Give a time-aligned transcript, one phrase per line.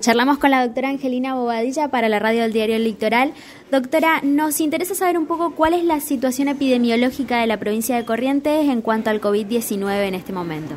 [0.00, 3.32] Charlamos con la doctora Angelina Bobadilla para la radio del diario El Litoral.
[3.72, 8.04] Doctora, nos interesa saber un poco cuál es la situación epidemiológica de la provincia de
[8.04, 10.76] Corrientes en cuanto al COVID-19 en este momento.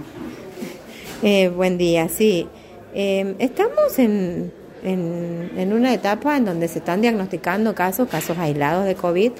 [1.21, 2.47] Eh, buen día, sí.
[2.96, 8.96] Eh, estamos en, en una etapa en donde se están diagnosticando casos, casos aislados de
[8.96, 9.33] COVID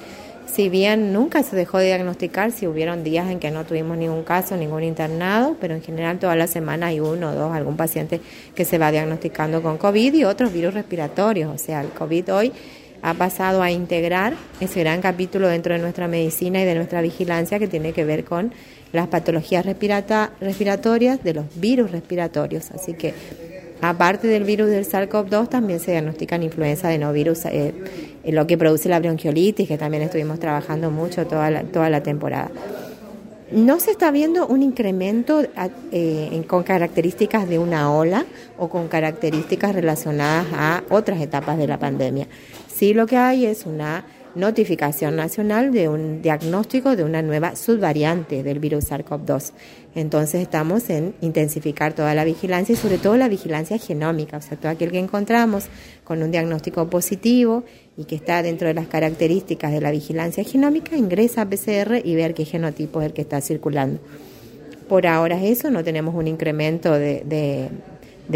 [0.46, 4.22] si bien nunca se dejó de diagnosticar, si hubieron días en que no tuvimos ningún
[4.22, 8.20] caso, ningún internado, pero en general toda la semana hay uno o dos, algún paciente
[8.54, 11.54] que se va diagnosticando con COVID y otros virus respiratorios.
[11.54, 12.52] O sea, el COVID hoy
[13.02, 17.58] ha pasado a integrar ese gran capítulo dentro de nuestra medicina y de nuestra vigilancia
[17.58, 18.52] que tiene que ver con
[18.92, 22.70] las patologías respiratorias de los virus respiratorios.
[22.70, 23.14] Así que
[23.82, 27.74] Aparte del virus del SARS-CoV-2, también se diagnostican influenza de no virus, eh,
[28.24, 32.50] lo que produce la bronquiolitis, que también estuvimos trabajando mucho toda la, toda la temporada.
[33.50, 35.42] No se está viendo un incremento
[35.90, 38.24] eh, con características de una ola
[38.56, 42.28] o con características relacionadas a otras etapas de la pandemia.
[42.74, 48.42] Sí lo que hay es una notificación nacional de un diagnóstico de una nueva subvariante
[48.42, 49.52] del virus SARS-CoV-2.
[49.94, 54.56] Entonces estamos en intensificar toda la vigilancia y sobre todo la vigilancia genómica, o sea,
[54.56, 55.66] todo aquel que encontramos
[56.04, 57.64] con un diagnóstico positivo
[57.96, 62.14] y que está dentro de las características de la vigilancia genómica, ingresa a PCR y
[62.14, 64.00] ver qué genotipo es el que está circulando.
[64.88, 67.68] Por ahora es eso, no tenemos un incremento de, de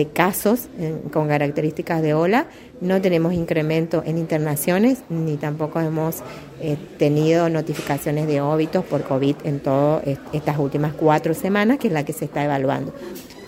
[0.05, 0.69] casos
[1.13, 2.47] con características de ola.
[2.83, 6.17] No tenemos incremento en internaciones ni tampoco hemos
[6.61, 11.93] eh, tenido notificaciones de óbitos por COVID en todas estas últimas cuatro semanas, que es
[11.93, 12.93] la que se está evaluando.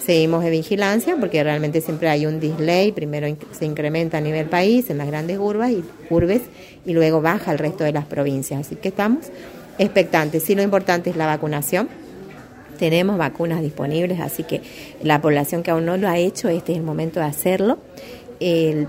[0.05, 2.93] Seguimos de vigilancia porque realmente siempre hay un delay.
[2.93, 6.41] Primero se incrementa a nivel país en las grandes urbes y, urbes
[6.87, 8.67] y luego baja al resto de las provincias.
[8.67, 9.27] Así que estamos
[9.79, 10.45] expectantes.
[10.45, 11.91] Sí, lo importante es la vacunación
[12.79, 14.63] tenemos vacunas disponibles, así que
[15.03, 17.79] la población que aún no lo ha hecho, este es el momento de hacerlo.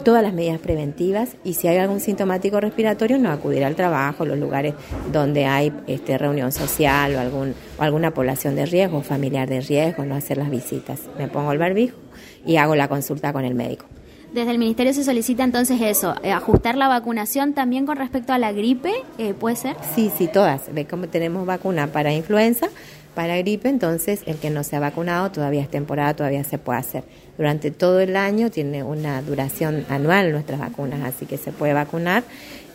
[0.04, 4.38] todas las medidas preventivas y si hay algún sintomático respiratorio no acudir al trabajo, los
[4.38, 4.76] lugares
[5.12, 10.06] donde hay este, reunión social o, algún, o alguna población de riesgo, familiar de riesgo,
[10.06, 11.02] no hacer las visitas.
[11.18, 11.98] Me pongo el barbijo
[12.46, 13.86] y hago la consulta con el médico.
[14.34, 18.38] Desde el Ministerio se solicita entonces eso, eh, ajustar la vacunación también con respecto a
[18.38, 19.76] la gripe, eh, ¿puede ser?
[19.96, 20.72] Sí, sí, todas.
[20.72, 22.68] Ve cómo tenemos vacuna para influenza,
[23.16, 26.78] para gripe, entonces el que no se ha vacunado todavía es temporada, todavía se puede
[26.78, 27.04] hacer.
[27.38, 32.24] Durante todo el año tiene una duración anual nuestras vacunas, así que se puede vacunar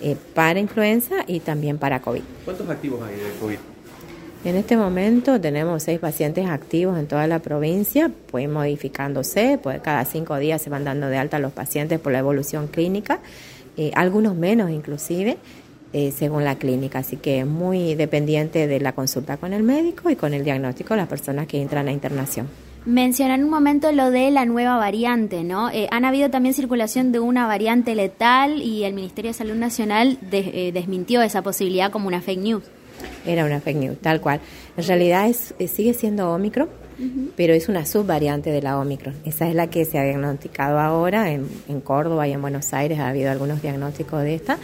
[0.01, 2.23] eh, para influenza y también para COVID.
[2.45, 3.74] ¿Cuántos activos hay de COVID?
[4.45, 10.05] En este momento tenemos seis pacientes activos en toda la provincia, pueden modificándose, pues cada
[10.05, 13.21] cinco días se van dando de alta los pacientes por la evolución clínica,
[13.79, 15.39] eh, algunos menos inclusive,
[15.95, 16.99] eh, según la clínica.
[16.99, 20.93] Así que es muy dependiente de la consulta con el médico y con el diagnóstico
[20.93, 22.47] de las personas que entran a internación.
[22.85, 25.71] Mencionan un momento lo de la nueva variante, ¿no?
[25.71, 30.19] Eh, han habido también circulación de una variante letal y el Ministerio de Salud Nacional
[30.31, 32.65] eh, desmintió esa posibilidad como una fake news.
[33.27, 34.41] Era una fake news, tal cual.
[34.77, 36.69] En realidad es, sigue siendo Omicron,
[37.37, 39.15] pero es una subvariante de la Omicron.
[39.25, 42.99] Esa es la que se ha diagnosticado ahora en, en Córdoba y en Buenos Aires.
[42.99, 44.59] Ha habido algunos diagnósticos de esta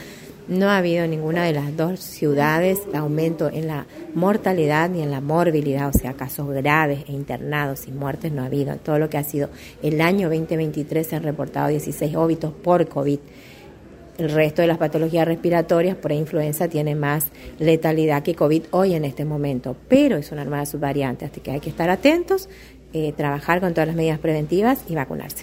[0.51, 5.13] no ha habido en ninguna de las dos ciudades aumento en la mortalidad ni en
[5.13, 8.73] la morbilidad, o sea, casos graves e internados y muertes no ha habido.
[8.73, 9.49] En todo lo que ha sido
[9.81, 13.21] el año 2023 se han reportado 16 óbitos por COVID.
[14.19, 17.29] El resto de las patologías respiratorias por influenza tiene más
[17.59, 21.61] letalidad que COVID hoy en este momento, pero es una nueva subvariante, así que hay
[21.61, 22.49] que estar atentos,
[22.93, 25.39] eh, trabajar con todas las medidas preventivas y vacunarse.